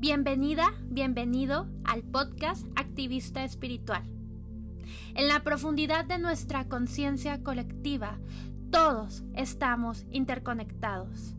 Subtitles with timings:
[0.00, 4.02] Bienvenida, bienvenido al podcast Activista Espiritual.
[5.14, 8.18] En la profundidad de nuestra conciencia colectiva,
[8.70, 11.34] todos estamos interconectados.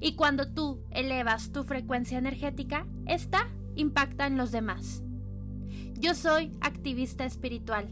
[0.00, 5.02] Y cuando tú elevas tu frecuencia energética, esta impacta en los demás.
[5.98, 7.90] Yo soy activista espiritual.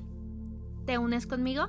[0.86, 1.68] ¿Te unes conmigo?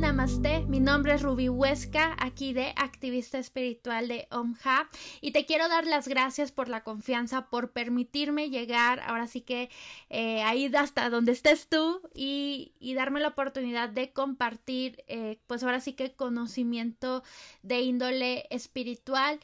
[0.00, 0.64] Namaste.
[0.66, 4.88] Mi nombre es Ruby Huesca, aquí de Activista Espiritual de OMHA.
[5.20, 9.68] Y te quiero dar las gracias por la confianza, por permitirme llegar, ahora sí que
[10.08, 15.80] eh, ahí hasta donde estés tú y, darme la oportunidad de compartir, eh, pues ahora
[15.80, 17.22] sí que conocimiento
[17.62, 19.38] de índole espiritual.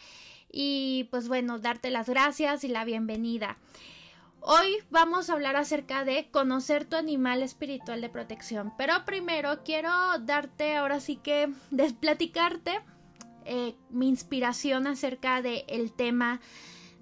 [0.50, 3.58] Y pues bueno, darte las gracias y la bienvenida.
[4.48, 8.72] Hoy vamos a hablar acerca de conocer tu animal espiritual de protección.
[8.78, 11.52] Pero primero quiero darte, ahora sí que,
[12.00, 12.78] platicarte
[13.44, 16.40] eh, mi inspiración acerca del tema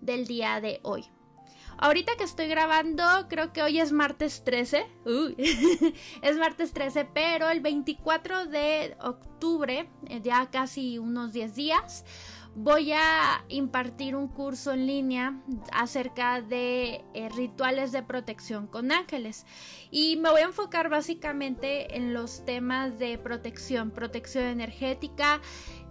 [0.00, 1.04] del día de hoy.
[1.76, 4.86] Ahorita que estoy grabando, creo que hoy es martes 13.
[6.22, 12.06] es martes 13, pero el 24 de octubre, eh, ya casi unos 10 días,
[12.56, 15.40] voy a impartir un curso en línea
[15.72, 19.44] acerca de eh, rituales de protección con ángeles.
[19.90, 25.40] Y me voy a enfocar básicamente en los temas de protección, protección energética,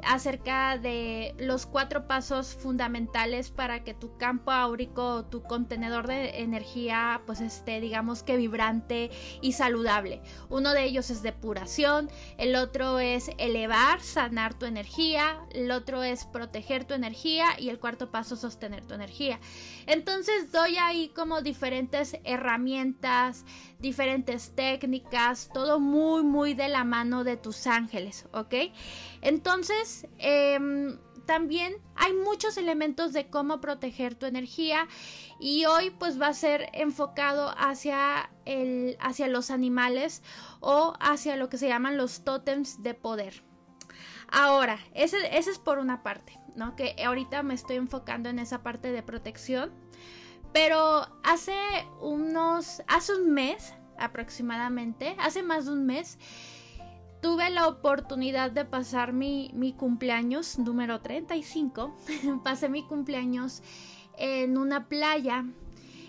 [0.07, 7.21] acerca de los cuatro pasos fundamentales para que tu campo áurico, tu contenedor de energía,
[7.25, 10.21] pues esté, digamos que vibrante y saludable.
[10.49, 16.25] Uno de ellos es depuración, el otro es elevar, sanar tu energía, el otro es
[16.25, 19.39] proteger tu energía y el cuarto paso sostener tu energía.
[19.85, 23.45] Entonces doy ahí como diferentes herramientas,
[23.79, 28.55] diferentes técnicas, todo muy, muy de la mano de tus ángeles, ¿ok?
[29.21, 34.87] Entonces, em, también hay muchos elementos de cómo proteger tu energía
[35.39, 40.21] y hoy pues va a ser enfocado hacia, el, hacia los animales
[40.59, 43.43] o hacia lo que se llaman los tótems de poder.
[44.30, 46.75] Ahora, ese, ese es por una parte, ¿no?
[46.75, 49.71] Que ahorita me estoy enfocando en esa parte de protección.
[50.54, 51.55] Pero hace
[51.99, 56.17] unos, hace un mes aproximadamente, hace más de un mes,
[57.23, 61.95] tuve la oportunidad de pasar mi, mi cumpleaños número 35.
[62.44, 63.64] Pasé mi cumpleaños
[64.17, 65.45] en una playa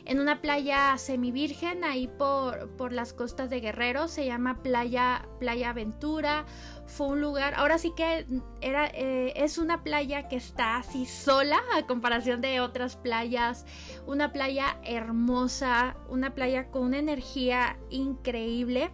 [0.07, 5.71] en una playa semivirgen ahí por, por las costas de Guerrero, se llama Playa, playa
[5.71, 6.45] Aventura.
[6.87, 8.27] Fue un lugar, ahora sí que
[8.61, 13.65] era, eh, es una playa que está así sola a comparación de otras playas.
[14.07, 18.91] Una playa hermosa, una playa con una energía increíble.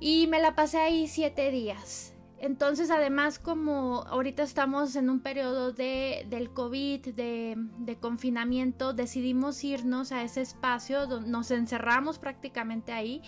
[0.00, 2.14] Y me la pasé ahí siete días.
[2.44, 10.12] Entonces, además, como ahorita estamos en un periodo de, del COVID, de, confinamiento, decidimos irnos
[10.12, 13.22] a ese espacio, donde nos encerramos prácticamente ahí.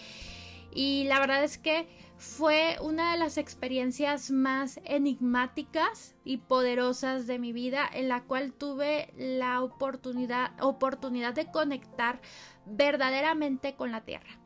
[0.70, 1.88] Y la verdad es que
[2.18, 8.52] fue una de las experiencias más enigmáticas y poderosas de mi vida, en la cual
[8.52, 12.20] tuve la oportunidad, oportunidad de conectar
[12.66, 14.38] verdaderamente con la tierra.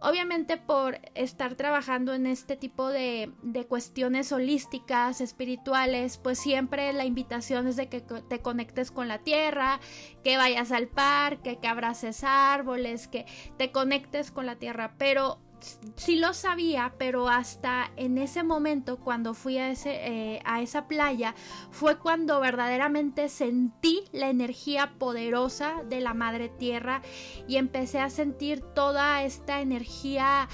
[0.00, 3.32] Obviamente por estar trabajando en este tipo de,
[3.68, 9.80] cuestiones holísticas, espirituales, pues siempre la invitación es de que te conectes con la tierra,
[10.22, 13.26] que vayas al parque, que abraces árboles, que
[13.56, 14.94] te conectes con la tierra.
[14.98, 15.40] Pero
[15.96, 20.86] sí lo sabía, pero hasta en ese momento, cuando fui a, ese, eh, a esa
[20.86, 21.34] playa,
[21.70, 27.02] fue cuando verdaderamente sentí la energía poderosa de la madre tierra
[27.46, 30.48] y empecé a sentir toda esta energía,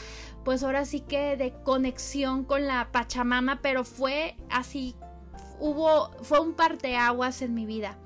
[0.45, 4.95] pues ahora sí que de conexión con la Pachamama, pero fue así,
[5.61, 7.99] hubo, fue un parteaguas en mi vida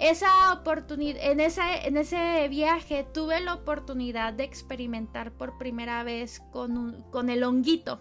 [0.00, 6.40] esa oportunidad, en ese, en ese viaje tuve la oportunidad de experimentar por primera vez
[6.52, 8.00] con, con el honguito.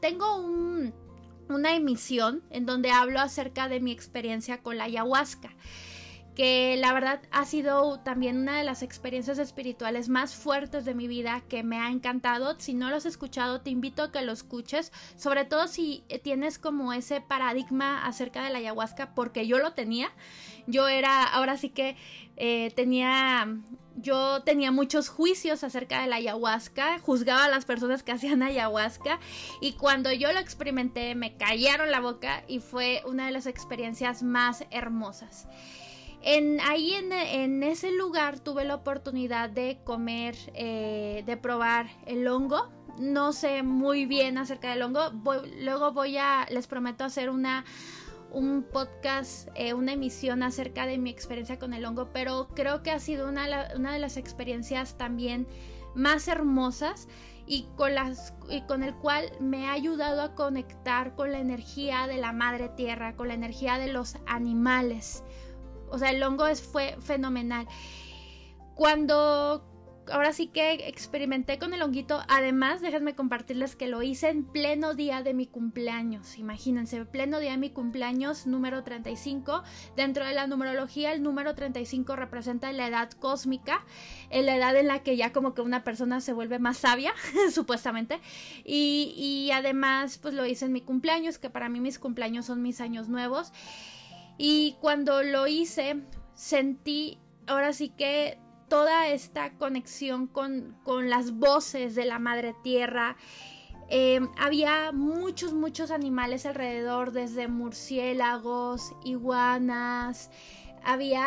[0.00, 0.36] tengo
[1.48, 5.50] una emisión en donde hablo acerca de mi experiencia con la ayahuasca
[6.34, 11.06] que la verdad ha sido también una de las experiencias espirituales más fuertes de mi
[11.06, 12.58] vida que me ha encantado.
[12.58, 16.58] Si no lo has escuchado, te invito a que lo escuches, sobre todo si tienes
[16.58, 20.10] como ese paradigma acerca de la ayahuasca, porque yo lo tenía.
[20.66, 21.96] Yo era, ahora sí que
[22.36, 23.58] eh, tenía,
[23.96, 29.18] yo tenía muchos juicios acerca de la ayahuasca, juzgaba a las personas que hacían ayahuasca
[29.60, 34.22] y cuando yo lo experimenté me callaron la boca y fue una de las experiencias
[34.22, 35.46] más hermosas.
[36.22, 42.70] En, ahí en, ese lugar tuve la oportunidad de comer, eh, de probar el hongo.
[42.98, 45.10] no sé muy bien acerca del hongo.
[45.60, 47.64] luego voy a, les prometo hacer una
[48.32, 52.90] un podcast, eh, una emisión acerca de mi experiencia con el hongo, pero creo que
[52.90, 55.46] ha sido una, una de las experiencias también
[55.94, 57.08] más hermosas
[57.46, 62.06] y con, las, y con el cual me ha ayudado a conectar con la energía
[62.06, 65.22] de la madre tierra, con la energía de los animales.
[65.92, 67.68] O sea, el hongo es, fue fenomenal.
[68.74, 69.72] Cuando
[70.10, 72.22] ahora sí que experimenté con el honguito.
[72.28, 76.38] Además, déjenme compartirles que lo hice en pleno día de mi cumpleaños.
[76.38, 79.62] Imagínense, pleno día de mi cumpleaños número 35.
[79.96, 83.84] Dentro de la numerología, el número 35 representa la edad cósmica,
[84.30, 87.12] la edad en la que ya como que una persona se vuelve más sabia,
[87.52, 88.20] supuestamente.
[88.64, 92.62] Y, y además, pues lo hice en mi cumpleaños, que para mí mis cumpleaños son
[92.62, 93.52] mis años nuevos.
[94.38, 96.02] Y cuando lo hice,
[96.34, 98.38] sentí ahora sí que
[98.68, 100.76] toda esta conexión con,
[101.08, 103.16] las voces de la madre tierra.
[103.90, 110.30] Eh, había muchos, muchos animales alrededor, desde murciélagos, iguanas,
[110.82, 111.26] había,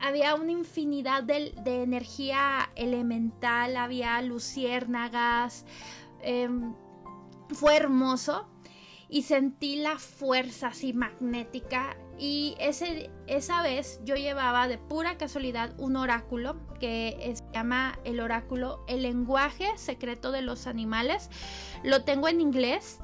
[0.00, 5.64] había una infinidad de, energía elemental, había luciérnagas,
[6.20, 6.74] em,
[7.48, 8.53] fue hermoso
[9.14, 15.72] y sentí la fuerza así magnética y ese, esa vez yo llevaba de pura casualidad
[15.78, 21.30] un oráculo que se llama el oráculo El lenguaje secreto de los animales.
[21.84, 22.98] Lo tengo en inglés,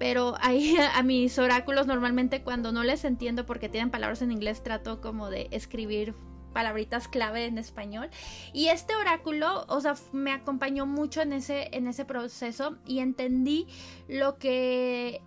[0.00, 4.60] pero ahí a mis oráculos normalmente cuando no les entiendo porque tienen palabras en inglés
[4.60, 6.16] trato como de escribir
[6.52, 8.08] palabritas clave en español.
[8.52, 13.68] Y este oráculo, o sea, me acompañó mucho en ese, en ese proceso y entendí
[14.08, 15.20] lo que,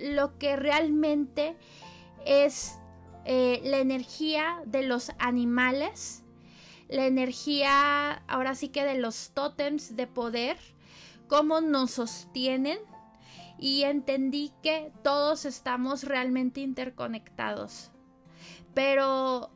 [0.00, 1.56] lo que realmente
[2.24, 2.78] es
[3.24, 6.24] eh, la energía de los animales,
[6.88, 10.56] la energía ahora sí que de los tótems de poder,
[11.28, 12.78] cómo nos sostienen
[13.58, 17.90] y entendí que todos estamos realmente interconectados.
[18.74, 19.50] Pero,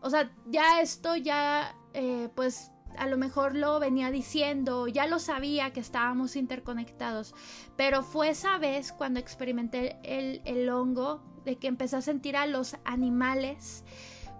[0.00, 5.18] o sea, ya esto ya, eh, pues a lo mejor lo venía diciendo, ya lo
[5.18, 7.34] sabía que estábamos interconectados,
[7.76, 12.46] pero fue esa vez cuando experimenté el, el hongo de que empecé a sentir a
[12.46, 13.84] los animales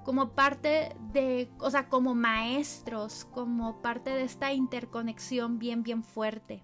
[0.05, 6.63] como parte de, o sea, como maestros, como parte de esta interconexión bien, bien fuerte.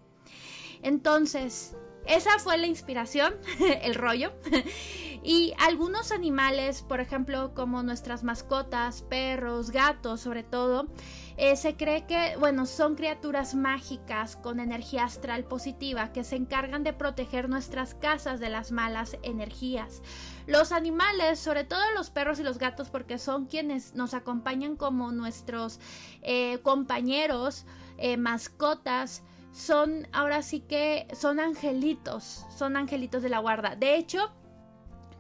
[0.82, 3.34] Entonces, esa fue la inspiración,
[3.82, 4.32] el rollo.
[5.22, 10.88] y algunos animales, por ejemplo, como nuestras mascotas, perros, gatos sobre todo,
[11.36, 16.82] eh, se cree que, bueno, son criaturas mágicas con energía astral positiva que se encargan
[16.82, 20.02] de proteger nuestras casas de las malas energías.
[20.46, 25.12] Los animales, sobre todo los perros y los gatos, porque son quienes nos acompañan como
[25.12, 25.80] nuestros
[26.22, 27.66] eh, compañeros,
[27.98, 29.22] eh, mascotas,
[29.52, 33.74] son ahora sí que son angelitos, son angelitos de la guarda.
[33.74, 34.30] De hecho,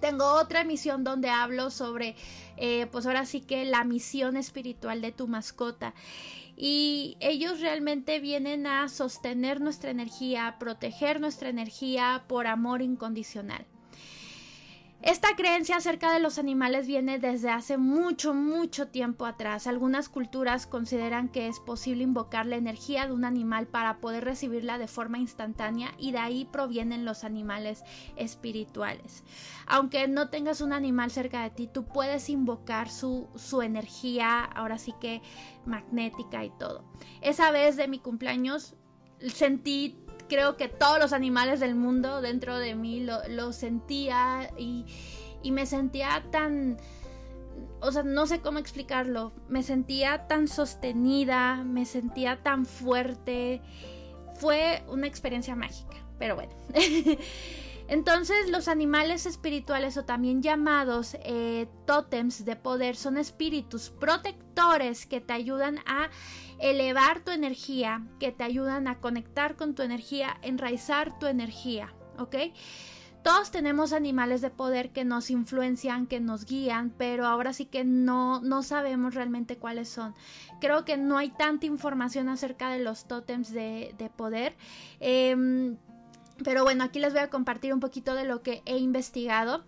[0.00, 2.16] tengo otra emisión donde hablo sobre,
[2.56, 5.94] eh, pues ahora sí que la misión espiritual de tu mascota.
[6.56, 13.66] Y ellos realmente vienen a sostener nuestra energía, proteger nuestra energía por amor incondicional.
[15.06, 19.68] Esta creencia acerca de los animales viene desde hace mucho, mucho tiempo atrás.
[19.68, 24.78] Algunas culturas consideran que es posible invocar la energía de un animal para poder recibirla
[24.78, 27.84] de forma instantánea y de ahí provienen los animales
[28.16, 29.22] espirituales.
[29.68, 34.76] Aunque no tengas un animal cerca de ti, tú puedes invocar su, su energía, ahora
[34.76, 35.22] sí que
[35.66, 36.82] magnética y todo.
[37.20, 38.74] Esa vez de mi cumpleaños
[39.20, 44.86] sentí creo que todos los animales del mundo dentro de mí lo, sentía y,
[45.50, 46.78] me sentía tan...
[47.80, 49.32] O sea, no sé cómo explicarlo.
[49.48, 53.62] Me sentía tan sostenida, me sentía tan fuerte.
[54.38, 56.52] Fue una experiencia mágica, pero bueno.
[57.88, 65.20] Entonces los animales espirituales o también llamados eh, tótems de poder son espíritus protectores que
[65.20, 66.10] te ayudan a
[66.58, 72.36] elevar tu energía, que te ayudan a conectar con tu energía, enraizar tu energía, ¿ok?
[73.26, 77.82] Todos tenemos animales de poder que nos influencian, que nos guían, pero ahora sí que
[77.82, 80.14] no, no sabemos realmente cuáles son.
[80.60, 84.54] Creo que no hay tanta información acerca de los tótems de, poder.
[85.00, 85.76] Em,
[86.44, 89.64] pero bueno, aquí les voy a compartir un poquito de lo que he investigado.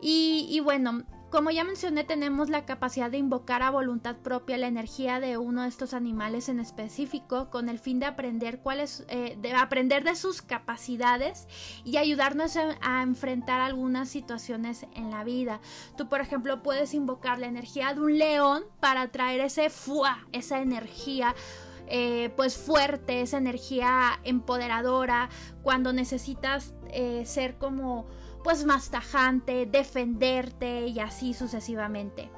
[0.00, 5.20] Y, bueno, como ya mencioné, tenemos la capacidad de invocar a voluntad propia la energía
[5.20, 9.54] de uno de estos animales en específico con el fin de aprender cuáles, eh, de
[9.54, 11.48] aprender de sus capacidades
[11.84, 15.60] y ayudarnos a, enfrentar algunas situaciones en la vida.
[15.96, 20.60] Tú, por ejemplo, puedes invocar la energía de un león para traer ese fuá, esa
[20.60, 21.34] energía
[21.86, 25.28] eh, pues fuerte, esa energía empoderadora,
[25.62, 28.06] cuando necesitas eh, ser como
[28.44, 32.30] pues más tajante, defenderte y así sucesivamente.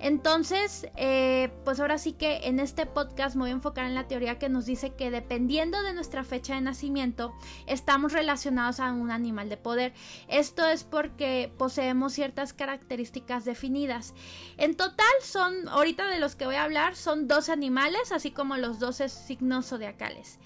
[0.00, 4.06] Entonces, eh, pues ahora sí que en este podcast me voy a enfocar en la
[4.06, 7.34] teoría que nos dice que dependiendo de nuestra fecha de nacimiento,
[7.66, 9.92] estamos relacionados a un animal de poder.
[10.28, 14.14] Esto es porque poseemos ciertas características definidas.
[14.56, 18.56] En total son, ahorita de los que voy a hablar, son 12 animales, así como
[18.56, 20.38] los 12 signos zodiacales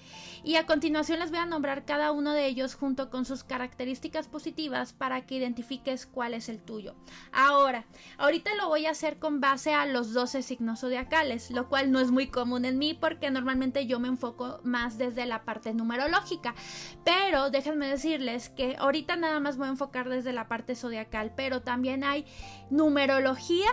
[0.43, 4.27] y a continuación les voy a nombrar cada uno de ellos junto con sus características
[4.27, 6.95] positivas para que identifiques cuál es el tuyo.
[7.31, 7.85] Ahora,
[8.17, 11.99] ahorita lo voy a hacer con base a los 12 signos zodiacales, lo cual no
[11.99, 16.55] es muy común en mí porque normalmente yo me enfoco más desde la parte numerológica.
[17.03, 21.61] Pero déjenme decirles que ahorita nada más voy a enfocar desde la parte zodiacal, pero
[21.61, 22.25] también hay
[22.69, 23.69] numerología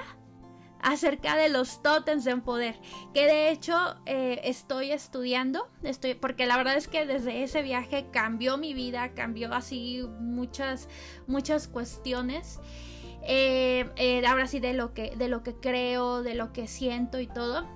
[0.82, 2.80] acerca de los tótems de poder,
[3.14, 8.06] que de hecho eh, estoy estudiando, estoy, porque la verdad es que desde ese viaje
[8.10, 10.88] cambió mi vida, cambió así muchas,
[11.28, 12.58] muchas cuestiones.
[13.22, 17.20] Eh, eh, ahora sí de lo que de lo que creo de lo que siento
[17.20, 17.66] y todo.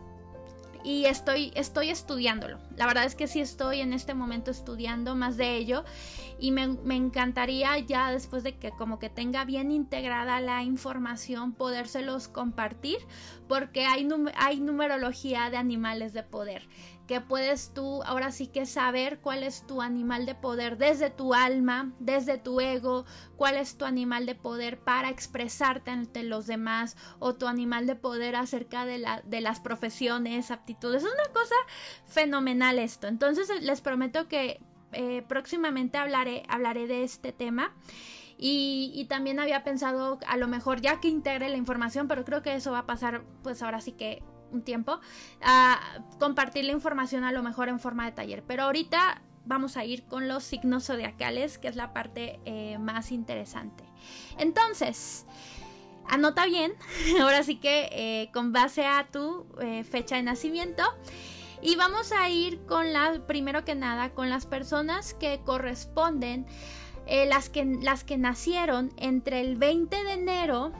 [0.84, 2.58] Y estoy, estoy estudiándolo.
[2.76, 5.82] La verdad es que sí estoy en este momento estudiando más de ello.
[6.38, 12.28] Y me, encantaría ya después de que como que tenga bien integrada la información podérselos
[12.28, 12.98] compartir
[13.48, 16.68] porque hay, hay numerología de animales de poder
[17.06, 21.34] que puedes tú ahora sí que saber cuál es tu animal de poder desde tu
[21.34, 23.04] alma, desde tu ego,
[23.36, 27.96] cuál es tu animal de poder para expresarte ante los demás o tu animal de
[27.96, 31.02] poder acerca de, la, de las profesiones, aptitudes.
[31.02, 31.54] Es una cosa
[32.06, 33.06] fenomenal esto.
[33.06, 34.60] Entonces les prometo que
[34.92, 37.74] eh, próximamente hablaré, hablaré de este tema.
[38.36, 42.42] Y, y, también había pensado a lo mejor ya que integre la información, pero creo
[42.42, 45.00] que eso va a pasar pues ahora sí que un tiempo,
[45.42, 45.80] a
[46.18, 48.42] compartir la información a lo mejor en forma de taller.
[48.46, 53.12] Pero ahorita vamos a ir con los signos zodiacales, que es la parte eh, más
[53.12, 53.84] interesante.
[54.38, 55.26] Entonces,
[56.08, 56.74] anota bien,
[57.20, 60.82] ahora sí que eh, con base a tu eh, fecha de nacimiento.
[61.62, 66.46] Y vamos a ir con la, primero que nada, con las personas que corresponden,
[67.06, 70.72] las, que, las que nacieron entre el 20 de enero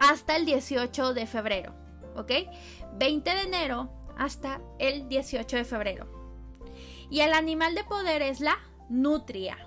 [0.00, 1.81] hasta el 18 de febrero.
[2.16, 2.30] ¿Ok?
[2.94, 6.06] 20 de enero hasta el 18 de febrero.
[7.10, 9.58] Y el animal de poder es la nutria.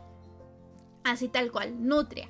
[1.03, 2.29] Así tal cual, nutria.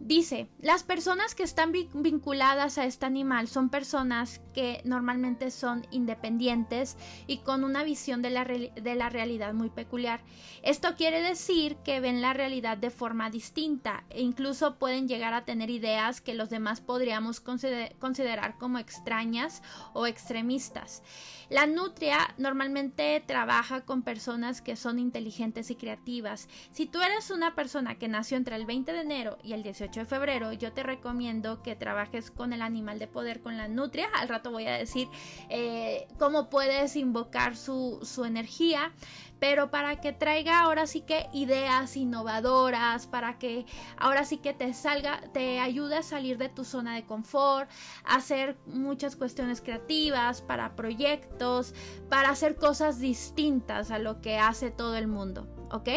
[0.00, 6.96] Dice, las personas que están vinculadas a este animal son personas que normalmente son independientes
[7.26, 10.20] y con una visión de la, de la, realidad muy peculiar.
[10.62, 15.44] Esto quiere decir que ven la realidad de forma distinta e incluso pueden llegar a
[15.44, 19.62] tener ideas que los demás podríamos considerar como extrañas
[19.94, 21.02] o extremistas.
[21.50, 26.48] La nutria normalmente trabaja con personas que son inteligentes y creativas.
[26.72, 29.87] Si tú eres una persona que nació entre el 20 de enero y el 18
[29.90, 34.08] de febrero, yo te recomiendo que trabajes con el animal de poder, con la nutria.
[34.14, 35.08] Al rato voy a decir
[35.48, 38.92] eh, cómo puedes invocar su, su energía
[39.38, 43.66] pero para que traiga ahora sí que ideas innovadoras, para que
[43.96, 47.70] ahora sí que te salga, te ayude a salir de tu zona de confort,
[48.04, 51.74] hacer muchas cuestiones creativas, para proyectos,
[52.08, 55.88] para hacer cosas distintas a lo que hace todo el mundo, ¿ok?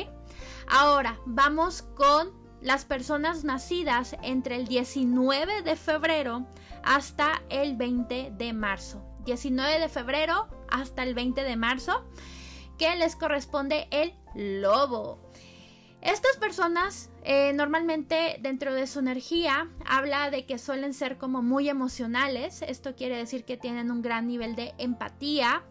[0.67, 6.47] Ahora vamos con las personas nacidas entre el 19 de febrero
[6.83, 9.03] hasta el 20 de marzo.
[9.25, 12.05] 19 de febrero hasta el 20 de marzo
[12.77, 15.19] que les corresponde el lobo.
[16.01, 21.69] Estas personas eh, normalmente dentro de su energía habla de que suelen ser como muy
[21.69, 22.63] emocionales.
[22.63, 25.63] Esto quiere decir que tienen un gran nivel de empatía.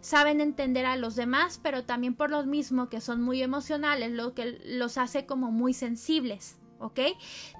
[0.00, 4.34] Saben entender a los demás, pero también por lo mismo que son muy emocionales, lo
[4.34, 6.56] que los hace como muy sensibles.
[6.80, 7.00] ¿ok?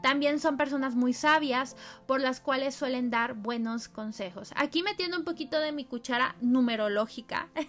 [0.02, 4.52] También son personas muy sabias por las cuales suelen dar buenos consejos.
[4.56, 7.48] Aquí metiendo un poquito de mi cuchara numerológica.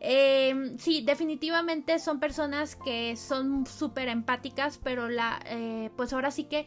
[0.00, 6.44] Em, sí, definitivamente son personas que son súper empáticas, pero la, eh, pues ahora sí
[6.44, 6.66] que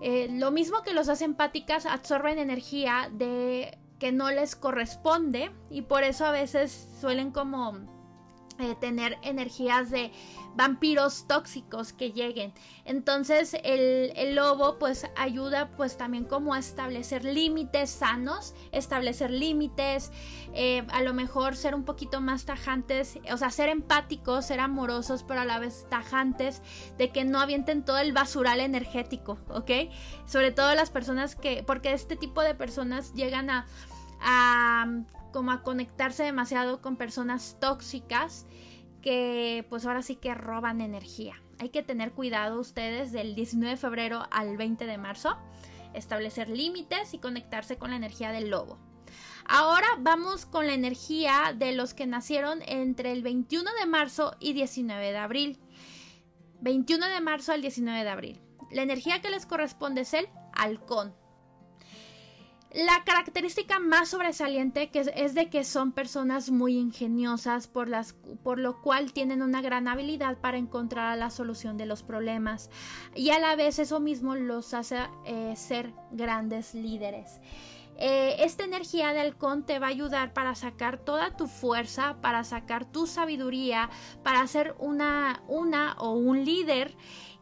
[0.00, 5.82] eh, lo mismo que los hace empáticas, absorben energía de que no les corresponde y
[5.82, 7.74] por eso a veces suelen como
[8.58, 10.10] eh, tener energías de
[10.54, 12.52] vampiros tóxicos que lleguen.
[12.84, 20.10] Entonces el, lobo pues ayuda pues también como a establecer límites sanos, establecer límites,
[20.52, 25.22] eh, a lo mejor ser un poquito más tajantes, o sea, ser empáticos, ser amorosos,
[25.22, 26.60] pero a la vez tajantes,
[26.98, 29.70] de que no avienten todo el basural energético, ¿ok?
[30.26, 33.66] Sobre todo las personas que, porque este tipo de personas llegan a
[35.32, 38.46] como a conectarse demasiado con personas tóxicas
[39.02, 41.40] que pues ahora sí que roban energía.
[41.58, 45.36] Hay que tener cuidado ustedes del 19 de febrero al 20 de marzo,
[45.94, 48.78] establecer límites y conectarse con la energía del lobo.
[49.46, 54.52] Ahora vamos con la energía de los que nacieron entre el 21 de marzo y
[54.52, 55.58] 19 de abril.
[56.60, 58.40] 21 de marzo al 19 de abril.
[58.70, 61.14] La energía que les corresponde es el halcón.
[62.72, 68.80] La característica más sobresaliente es, de que son personas muy ingeniosas, por, las, por lo
[68.80, 72.70] cual tienen una gran habilidad para encontrar la solución de los problemas
[73.16, 77.40] y a la vez eso mismo los hace eh, ser grandes líderes.
[77.96, 82.44] Eh, esta energía de halcón te va a ayudar para sacar toda tu fuerza, para
[82.44, 83.90] sacar tu sabiduría,
[84.22, 86.96] para ser una, una o un líder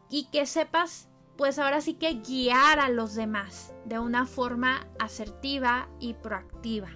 [0.09, 1.08] y que sepas
[1.39, 6.89] pues ahora sí que guiar a los demás de una forma asertiva y proactiva.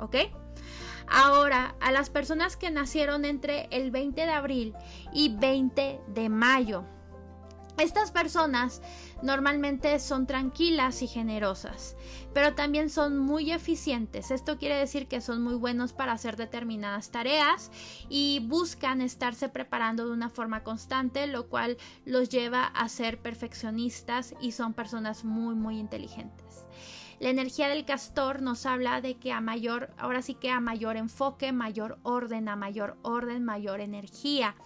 [0.00, 0.16] ¿Ok?
[1.06, 4.74] Ahora, a las personas que nacieron entre el 20 de abril
[5.12, 6.86] y 20 de mayo.
[7.78, 8.82] Estas personas
[9.22, 11.96] normalmente son tranquilas y generosas,
[12.34, 14.30] pero también son muy eficientes.
[14.30, 17.70] Esto quiere decir que son muy buenos para hacer determinadas tareas
[18.10, 24.34] y buscan estarse preparando de una forma constante, lo cual los lleva a ser perfeccionistas
[24.40, 26.66] y son personas muy muy inteligentes.
[27.22, 30.96] La energía del castor nos habla de que a mayor, ahora sí que a mayor
[30.96, 34.56] enfoque, mayor orden, a mayor orden, mayor energía.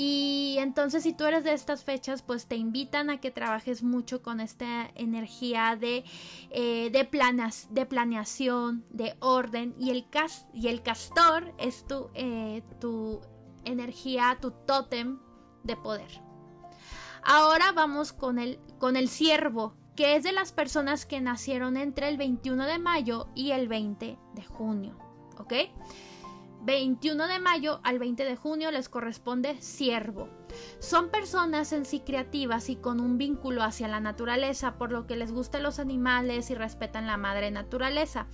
[0.00, 4.22] Y entonces si tú eres de estas fechas, pues te invitan a que trabajes mucho
[4.22, 6.04] con esta energía de,
[6.50, 9.74] eh, de, planas, de planeación, de orden.
[9.76, 10.06] Y el,
[10.54, 13.20] y el castor es tu, eh, tu
[13.64, 15.18] energía, tu tótem
[15.64, 16.22] de poder.
[17.24, 22.08] Ahora vamos con el, con el ciervo, que es de las personas que nacieron entre
[22.08, 24.96] el 21 de mayo y el 20 de junio.
[25.38, 25.54] ¿Ok?
[26.68, 30.28] 21 de mayo al 20 de junio les corresponde siervo.
[30.80, 35.16] Son personas en sí creativas y con un vínculo hacia la naturaleza, por lo que
[35.16, 38.26] les gustan los animales y respetan la madre naturaleza.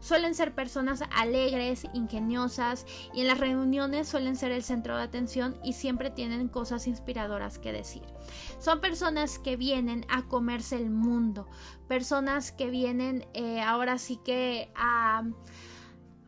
[0.00, 5.58] Suelen ser personas alegres, ingeniosas y en las reuniones suelen ser el centro de atención
[5.62, 8.06] y siempre tienen cosas inspiradoras que decir.
[8.58, 11.46] Son personas que vienen a comerse el mundo,
[11.88, 15.24] personas que vienen eh, ahora sí que a,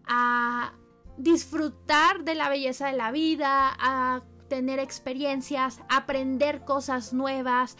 [0.06, 0.74] a
[1.16, 7.76] disfrutar de la belleza de la vida, a tener experiencias, aprender cosas nuevas.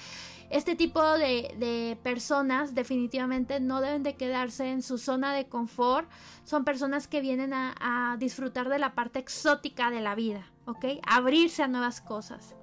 [0.51, 6.09] Este tipo de, personas definitivamente no deben de quedarse en su zona de confort.
[6.45, 10.85] Son personas que vienen a, a disfrutar de la parte exótica de la vida, ¿ok?
[11.07, 12.55] Abrirse a nuevas cosas.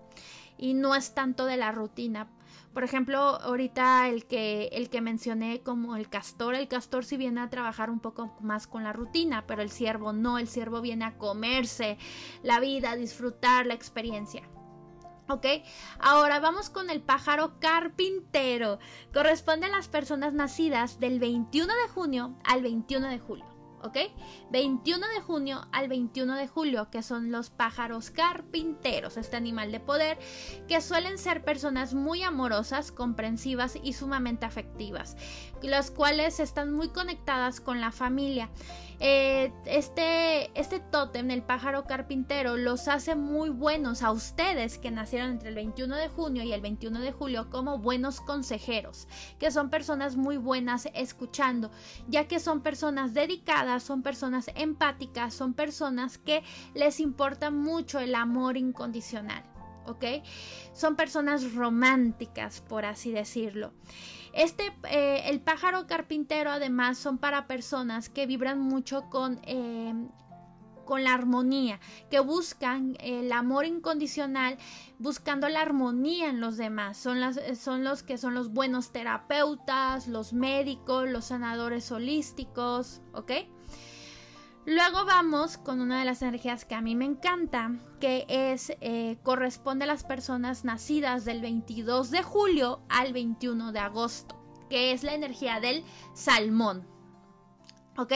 [0.57, 2.27] Y no es tanto de la rutina.
[2.73, 7.41] Por ejemplo, ahorita el que, el que mencioné como el castor, el castor sí viene
[7.41, 11.05] a trabajar un poco más con la rutina, pero el ciervo no, el ciervo viene
[11.05, 11.97] a comerse
[12.43, 14.43] la vida, a disfrutar la experiencia.
[15.27, 15.45] ¿Ok?
[15.99, 18.79] Ahora vamos con el pájaro carpintero.
[19.13, 23.50] Corresponde a las personas nacidas del 21 de junio al 21 de julio.
[23.83, 23.97] ¿Ok?
[24.51, 29.79] 21 de junio al 21 de julio, que son los pájaros carpinteros, este animal de
[29.79, 30.17] poder,
[30.67, 35.15] que suelen ser personas muy amorosas, comprensivas y sumamente afectivas,
[35.61, 38.49] las cuales están muy conectadas con la familia.
[39.03, 45.31] Eh, este, este tótem, el pájaro carpintero, los hace muy buenos a ustedes que nacieron
[45.31, 49.07] entre el 21 de junio y el 21 de julio como buenos consejeros,
[49.39, 51.71] que son personas muy buenas escuchando,
[52.09, 58.15] ya que son personas dedicadas, son personas empáticas, son personas que les importa mucho el
[58.15, 59.43] amor incondicional.
[59.86, 60.05] ¿ok?
[60.73, 63.73] Son personas románticas, por así decirlo.
[64.34, 69.93] Este, eh, el pájaro carpintero además son para personas que vibran mucho con, eh,
[70.86, 71.79] con la armonía,
[72.10, 74.57] que buscan el amor incondicional,
[74.99, 76.97] buscando la armonía en los demás.
[76.97, 83.31] Son, las, son los que son los buenos terapeutas, los médicos, los sanadores holísticos, ¿ok?
[84.65, 89.17] Luego vamos con una de las energías que a mí me encanta, que es eh,
[89.24, 95.02] corresponde a las personas nacidas del 22 de julio al 21 de agosto, que es
[95.02, 96.88] la energía del salmón.
[97.97, 98.13] ¿Ok?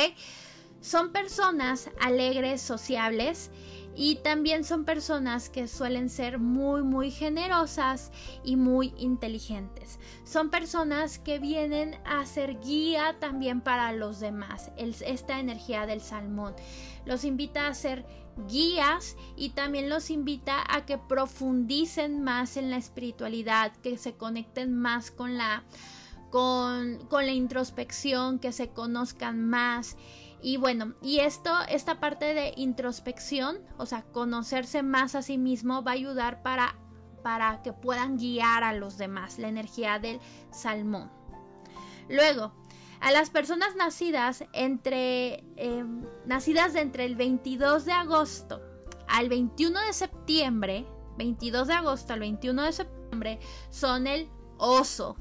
[0.82, 3.50] Son personas alegres, sociables
[3.96, 8.12] y también son personas que suelen ser muy muy generosas
[8.44, 10.00] y muy inteligentes.
[10.26, 14.72] Son personas que vienen a ser guía también para los demás.
[14.78, 16.54] esta energía del salmón
[17.06, 18.06] los invita a ser
[18.48, 24.74] guías y también los invita a que profundicen más en la espiritualidad, que se conecten
[24.74, 25.64] más con la
[26.32, 29.96] con, con la introspección, que se conozcan más
[30.46, 35.84] Y bueno, y esto, esta parte de introspección, o sea, conocerse más a sí mismo
[35.84, 36.76] va a ayudar para,
[37.24, 40.20] para que puedan guiar a los demás, la energía del
[40.52, 41.10] salmón.
[42.10, 42.54] Luego,
[43.00, 48.62] a las personas nacidas entre em, nacidas de entre el 22 de agosto
[49.08, 50.86] al 21 de septiembre,
[51.18, 53.40] 22 de agosto al 21 de septiembre,
[53.72, 54.30] son el
[54.60, 55.18] oso.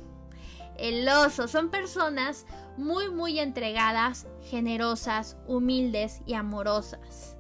[0.77, 2.45] El oso son personas
[2.77, 7.37] muy muy entregadas, generosas, humildes y amorosas.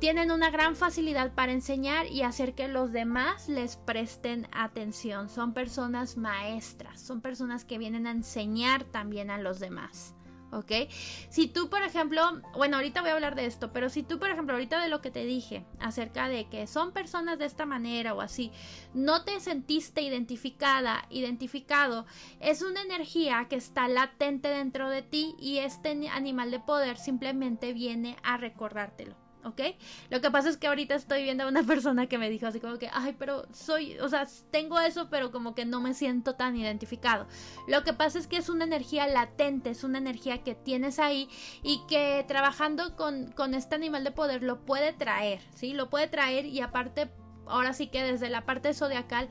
[0.00, 5.28] Tienen una gran facilidad para enseñar y hacer que los demás les presten atención.
[5.28, 10.16] Son personas maestras, son personas que vienen a enseñar también a los demás.
[10.52, 10.88] ¿Ok?
[11.28, 14.30] Si tú, por ejemplo, bueno, ahorita voy a hablar de esto, pero si tú, por
[14.30, 18.14] ejemplo, ahorita de lo que te dije acerca de que son personas de esta manera
[18.14, 18.52] o así,
[18.94, 22.06] no te sentiste identificada, identificado,
[22.40, 27.72] es una energía que está latente dentro de ti y este animal de poder simplemente
[27.72, 29.21] viene a recordártelo.
[29.44, 29.60] ¿Ok?
[30.10, 32.60] Lo que pasa es que ahorita estoy viendo a una persona que me dijo así
[32.60, 36.34] como que, ay, pero soy, o sea, tengo eso, pero como que no me siento
[36.34, 37.26] tan identificado.
[37.66, 41.28] Lo que pasa es que es una energía latente, es una energía que tienes ahí
[41.62, 45.72] y que trabajando con, con este animal de poder lo puede traer, ¿sí?
[45.72, 47.10] Lo puede traer y aparte,
[47.46, 49.28] ahora sí que desde la parte zodiacal,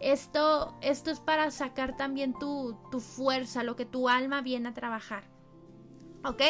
[0.00, 4.74] esto, esto es para sacar también tu, tu fuerza, lo que tu alma viene a
[4.74, 5.24] trabajar.
[6.24, 6.42] ¿Ok?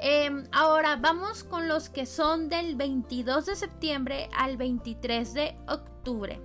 [0.00, 6.40] Em, ahora vamos con los que son del 22 de septiembre al 23 de octubre,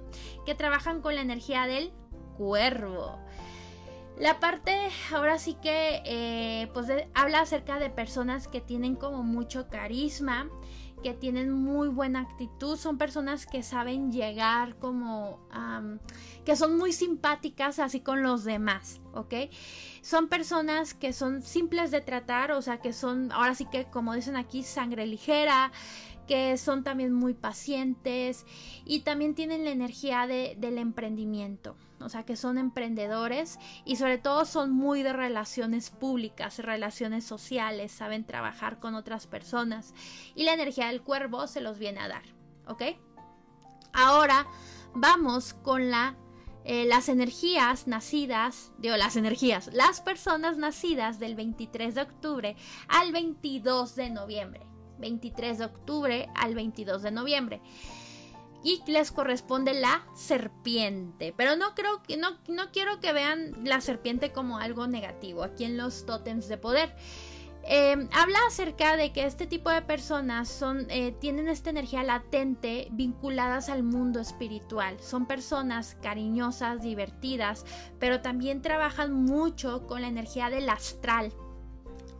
[0.45, 1.91] que trabajan con la energía del
[2.37, 3.19] cuervo.
[4.17, 4.77] La parte,
[5.13, 10.47] ahora sí que, eh, pues habla acerca de personas que tienen como mucho carisma,
[11.01, 15.39] que tienen muy buena actitud, son personas que saben llegar como,
[16.45, 19.33] que son muy simpáticas así con los demás, ¿ok?
[20.01, 24.15] Son personas que son simples de tratar, o sea, que son, ahora sí que como
[24.15, 25.71] dicen aquí, sangre ligera,
[26.27, 28.45] que son también muy pacientes
[28.85, 34.45] y también tienen la energía del emprendimiento, o sea que son emprendedores y sobre todo
[34.45, 39.93] son muy de relaciones públicas, relaciones sociales, saben trabajar con otras personas
[40.33, 42.23] y la energía del cuervo se los viene a dar,
[42.65, 42.83] ¿ok?
[43.93, 44.47] Ahora
[44.93, 46.15] vamos con la
[46.63, 52.55] eh, las energías nacidas, digo, las energías, las personas nacidas del 23 de octubre
[52.87, 54.61] al 22 de noviembre.
[54.99, 57.61] 23 de octubre al 22 de noviembre.
[58.63, 61.33] Y les corresponde la serpiente.
[61.35, 65.63] Pero no creo que no, no quiero que vean la serpiente como algo negativo aquí
[65.63, 66.95] en los tótems de poder.
[67.63, 72.87] Eh, habla acerca de que este tipo de personas son, eh, tienen esta energía latente
[72.91, 74.99] vinculadas al mundo espiritual.
[74.99, 77.65] Son personas cariñosas, divertidas,
[77.99, 81.31] pero también trabajan mucho con la energía del astral.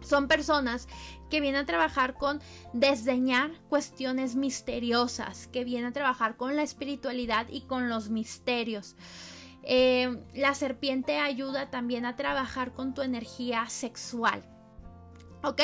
[0.02, 0.88] Son personas
[1.30, 2.42] que vienen a trabajar con
[2.74, 8.96] desdeñar cuestiones misteriosas, que vienen a trabajar con la espiritualidad y con los misterios.
[9.64, 14.44] Eh, la serpiente ayuda también a trabajar con tu energía sexual.
[15.44, 15.62] ¿Ok?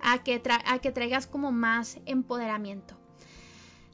[0.00, 2.96] A que, a que traigas como más empoderamiento.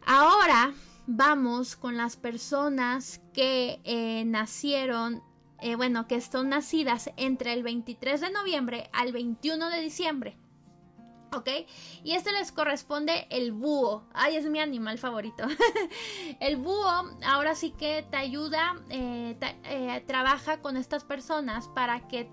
[0.07, 0.75] Ahora
[1.07, 5.23] vamos con las personas que eh, nacieron
[5.61, 10.37] eh, bueno, que son nacidas entre el 23 de noviembre al 21 de diciembre.
[11.33, 11.49] ¿Ok?
[12.05, 14.05] Y este les corresponde el búho.
[14.13, 15.45] Ay, es mi animal favorito.
[16.41, 16.87] el búho
[17.25, 22.29] ahora sí que te ayuda, eh, trabaja con estas personas para que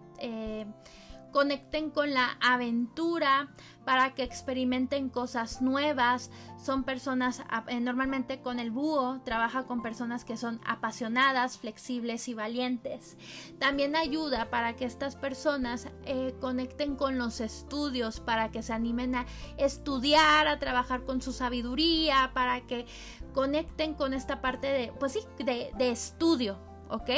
[1.31, 3.49] conecten con la aventura,
[3.85, 6.29] para que experimenten cosas nuevas.
[6.63, 12.33] Son personas, eh, normalmente con el búho, trabaja con personas que son apasionadas, flexibles y
[12.33, 13.17] valientes.
[13.59, 19.15] También ayuda para que estas personas eh, conecten con los estudios, para que se animen
[19.15, 19.25] a
[19.57, 22.85] estudiar, a trabajar con su sabiduría, para que
[23.33, 27.09] conecten con esta parte de, pues sí, de, de estudio, ¿ok?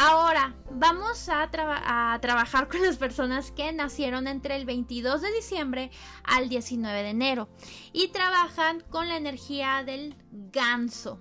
[0.00, 5.90] Ahora, vamos a, trabajar con las personas que nacieron entre el 22 de diciembre
[6.22, 7.48] al 19 de enero
[7.92, 11.20] y trabajan con la energía del ganso.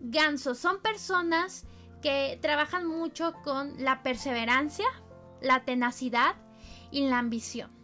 [0.00, 1.66] Ganso son personas
[2.02, 4.86] que trabajan mucho con la perseverancia,
[5.40, 6.36] la tenacidad
[6.92, 7.76] y la ambición.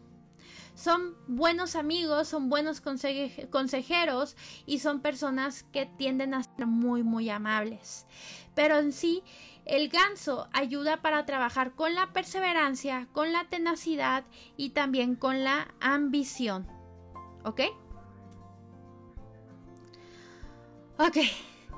[0.74, 7.28] Son buenos amigos, son buenos consejeros y son personas que tienden a ser muy muy
[7.28, 8.06] amables.
[8.54, 9.22] Pero en sí
[9.72, 14.22] el ganso ayuda para trabajar con la perseverancia, con la tenacidad
[14.58, 16.68] y también con la ambición.
[17.42, 17.62] ¿Ok?
[20.98, 21.16] Ok,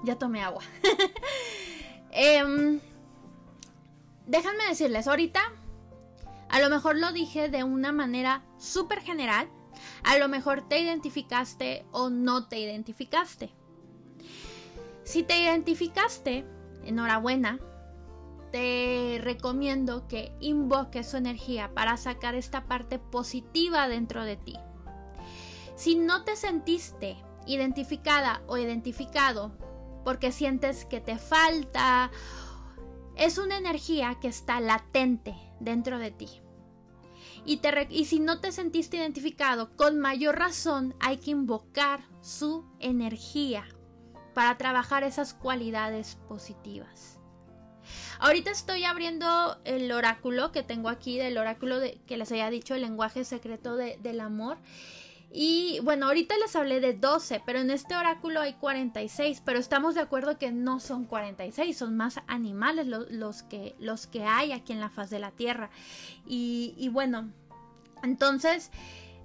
[0.03, 0.65] ya tomé agua.
[2.11, 2.81] eh,
[4.27, 5.41] déjenme decirles, ahorita
[6.49, 9.49] A lo mejor lo dije de una manera súper general,
[10.03, 13.55] a lo mejor te identificaste o no te identificaste.
[15.05, 16.45] Si te identificaste,
[16.85, 17.61] enhorabuena,
[18.55, 24.55] te recomiendo que invoques su energía para sacar esta parte positiva dentro de ti.
[25.75, 27.17] Si no te sentiste
[27.49, 29.59] identificada o identificado
[30.05, 32.13] porque sientes que te falta,
[33.17, 36.29] es una energía que está latente dentro de ti.
[37.45, 43.65] Y, y, si no te sentiste identificado, con mayor razón hay que invocar su energía
[44.33, 47.14] para trabajar esas cualidades positivas.
[48.19, 52.75] Ahorita estoy abriendo el oráculo que tengo aquí, del oráculo de, que les había dicho,
[52.75, 54.59] el lenguaje secreto del amor.
[55.37, 59.97] Y bueno, ahorita les hablé de 12, pero en este oráculo hay 46, pero estamos
[59.97, 64.73] de acuerdo que no son 46, son más animales los, que, los que hay aquí
[64.73, 65.71] en la faz de la Tierra.
[66.25, 67.33] Y, bueno,
[68.05, 68.71] entonces,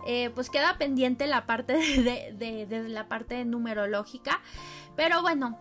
[0.08, 1.74] eh, pues queda pendiente la parte
[2.34, 4.42] de, la parte numerológica,
[4.96, 5.60] pero bueno,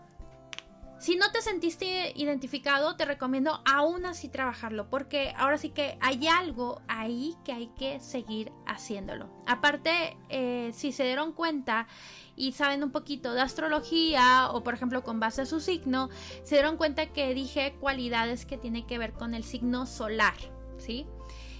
[0.99, 6.27] si no te sentiste identificado, te recomiendo aún así trabajarlo, porque ahora sí que hay
[6.27, 9.31] algo ahí que hay que seguir haciéndolo.
[9.47, 11.87] Aparte, eh, si se dieron cuenta
[12.35, 16.11] y saben un poquito de astrología o por ejemplo con base a su signo,
[16.43, 20.35] se dieron cuenta que dije cualidades que tienen que ver con el signo solar,
[20.79, 21.07] ¿sí?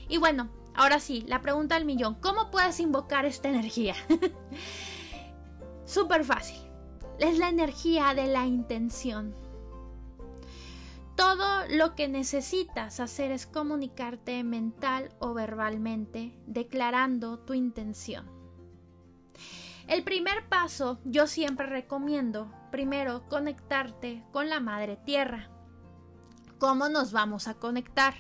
[0.09, 3.95] Y bueno, ahora sí, la pregunta del millón, ¿cómo puedes invocar esta energía?
[5.87, 6.58] Súper fácil
[7.19, 9.35] es la energía de la intención.
[11.17, 18.31] Todo lo que necesitas hacer es comunicarte mental o verbalmente, declarando tu intención.
[19.89, 25.51] El primer paso yo siempre recomiendo, primero, conectarte con la Madre Tierra.
[26.59, 28.15] ¿Cómo nos vamos a conectar?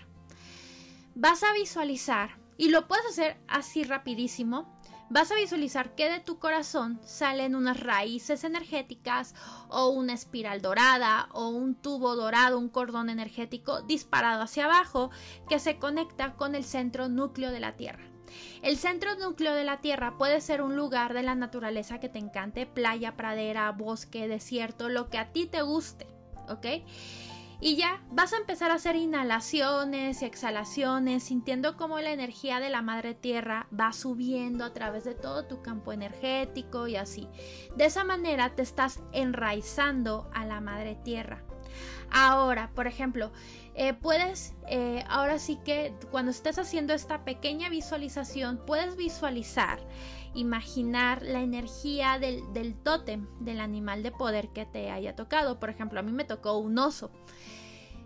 [1.14, 4.77] Vas a visualizar, y lo puedes hacer así rapidísimo,
[5.10, 9.34] vas a visualizar que de tu corazón salen unas raíces energéticas
[9.68, 15.10] o una espiral dorada o un tubo dorado, un cordón energético disparado hacia abajo
[15.48, 18.04] que se conecta con el centro núcleo de la Tierra.
[18.62, 22.18] El centro núcleo de la Tierra puede ser un lugar de la naturaleza que te
[22.18, 26.06] encante, playa, pradera, bosque, desierto, lo que a ti te guste,
[26.48, 26.66] ¿ok?
[27.60, 32.70] Y ya vas a empezar a hacer inhalaciones y exhalaciones, sintiendo cómo la energía de
[32.70, 37.28] la madre tierra va subiendo a través de todo tu campo energético y así.
[37.76, 41.42] De esa manera te estás enraizando a la madre tierra.
[42.10, 43.32] Ahora, por ejemplo,
[43.74, 49.78] eh, puedes, eh, ahora sí que cuando estés haciendo esta pequeña visualización, puedes visualizar,
[50.38, 55.58] imaginar la energía del, del tótem, del animal de poder que te haya tocado.
[55.60, 57.10] Por ejemplo, a mí me tocó un oso.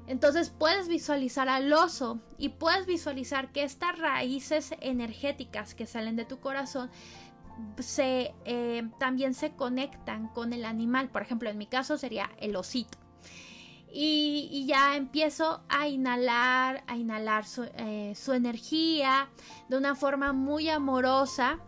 [0.06, 6.24] Entonces puedes visualizar al oso y puedes visualizar que estas raíces energéticas que salen de
[6.24, 6.90] tu corazón
[7.78, 11.08] se, eh, también se conectan con el animal.
[11.08, 12.98] Por ejemplo, en mi caso sería el osito.
[13.94, 17.44] Y, ya empiezo a inhalar, a inhalar
[17.76, 19.28] eh, su, energía
[19.68, 21.58] de una forma muy amorosa.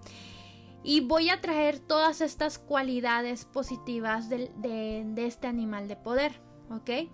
[0.85, 6.41] Y voy a traer todas estas cualidades positivas de, de este animal de poder.
[6.71, 7.09] ¿Ok?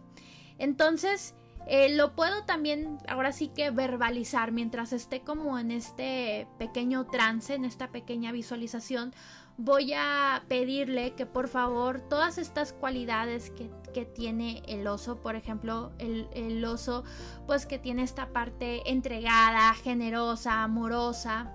[0.58, 1.34] Entonces,
[1.66, 7.54] eh, lo puedo también ahora sí que verbalizar mientras esté como en este pequeño trance,
[7.54, 9.14] en esta pequeña visualización.
[9.56, 13.70] Voy a pedirle que por favor todas estas cualidades que,
[14.14, 17.04] tiene el oso, por ejemplo, el, oso
[17.46, 21.52] pues que tiene esta parte entregada, generosa, amorosa,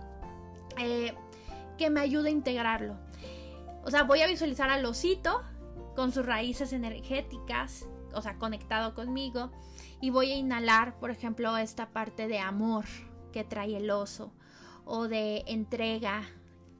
[0.77, 1.15] eh,
[1.77, 2.97] que me ayude a integrarlo.
[3.83, 5.41] O sea, voy a visualizar al osito
[5.95, 9.51] con sus raíces energéticas, o sea, conectado conmigo.
[10.01, 12.85] Y voy a inhalar, por ejemplo, esta parte de amor
[13.31, 14.31] que trae el oso,
[14.85, 16.23] o de entrega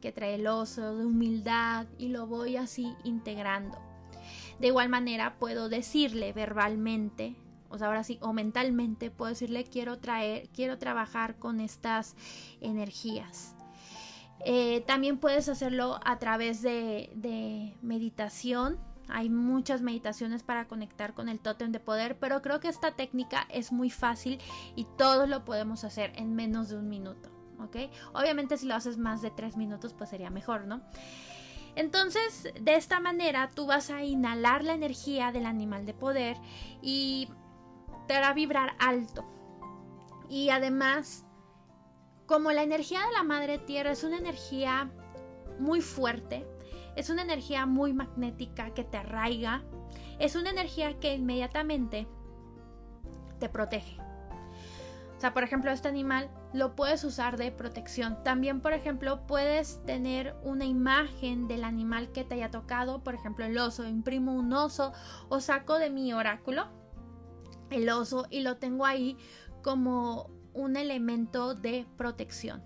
[0.01, 3.77] que trae el oso, de humildad, y lo voy así integrando.
[4.59, 7.35] De igual manera puedo decirle verbalmente,
[7.69, 12.15] o sea, ahora sí, o mentalmente, puedo decirle quiero traer, quiero trabajar con estas
[12.61, 13.54] energías.
[14.47, 18.77] Eh, también puedes hacerlo a través de, meditación,
[19.07, 23.47] hay muchas meditaciones para conectar con el tótem de poder, pero creo que esta técnica
[23.49, 24.39] es muy fácil
[24.75, 27.91] y todos lo podemos hacer en menos de un minuto, ¿ok?
[28.13, 30.81] Obviamente si lo haces más de tres minutos, pues sería mejor, ¿no?
[31.75, 36.37] Entonces, de esta manera tú vas a inhalar la energía del animal de poder
[36.83, 37.29] y
[38.07, 39.25] te hará vibrar alto.
[40.29, 41.24] Y además,
[42.25, 44.91] como la energía de la madre tierra es una energía
[45.59, 46.45] muy fuerte,
[46.95, 49.63] es una energía muy magnética que te arraiga.
[50.17, 52.07] Es una energía que inmediatamente
[53.39, 53.97] te protege.
[55.17, 58.21] O sea, por ejemplo, este animal lo puedes usar de protección.
[58.23, 63.45] También, por ejemplo, puedes tener una imagen del animal que te haya tocado, por ejemplo,
[63.45, 63.87] el oso.
[63.87, 64.93] Imprimo un oso
[65.29, 66.67] o saco de mi oráculo
[67.71, 69.17] el oso y lo tengo ahí
[69.63, 72.63] como un elemento de protección.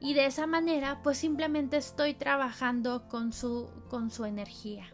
[0.00, 4.86] Y de esa manera, pues simplemente estoy trabajando con su, con su energía.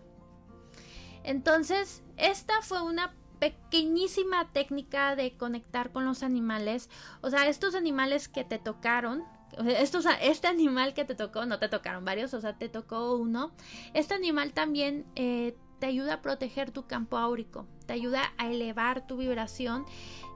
[1.25, 6.89] Entonces, esta fue una pequeñísima técnica de conectar con los animales.
[7.21, 9.25] O sea, estos animales que te tocaron,
[9.67, 13.53] estos, este animal que te tocó, no te tocaron varios, o sea, te tocó uno.
[13.95, 19.05] Este animal también eh, te ayuda a proteger tu campo áurico, te ayuda a elevar
[19.05, 19.85] tu vibración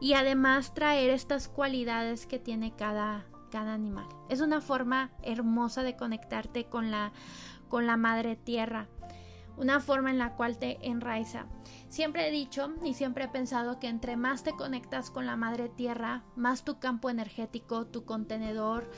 [0.00, 4.08] y además traer estas cualidades que tiene cada, cada animal.
[4.28, 7.12] Es una forma hermosa de conectarte con la,
[7.68, 8.88] con la madre tierra
[9.56, 11.46] una forma en la cual te enraiza.
[11.88, 15.68] Siempre he dicho y siempre he pensado que entre más te conectas con la madre
[15.68, 18.90] tierra, más tu campo energético, tu contenedor,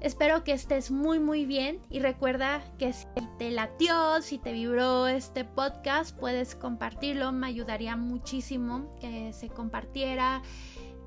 [0.02, 3.06] espero que estés muy muy bien y recuerda que si
[3.38, 10.42] te latió, si te vibró este podcast, puedes compartirlo, me ayudaría muchísimo que se compartiera,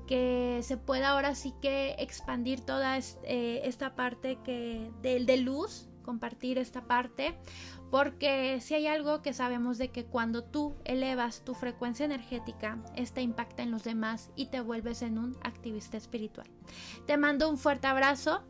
[0.07, 6.59] que se pueda ahora sí que expandir toda eh, esta parte que de luz, compartir
[6.59, 7.35] esta parte
[7.91, 13.21] porque si hay algo que sabemos de que cuando tú elevas tu frecuencia energética, esta
[13.21, 16.47] impacta en los demás y te vuelves en un activista espiritual.
[17.05, 18.43] Te mando un fuerte abrazo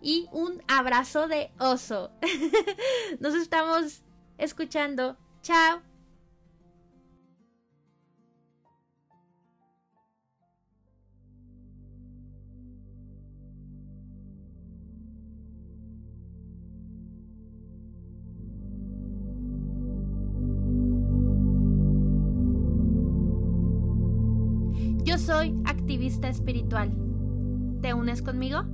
[0.00, 2.12] y un abrazo de oso.
[3.20, 4.02] Nos estamos
[4.38, 5.16] escuchando.
[5.42, 5.95] Chao.
[25.18, 26.92] Soy activista espiritual.
[27.80, 28.64] ¿Te unes conmigo?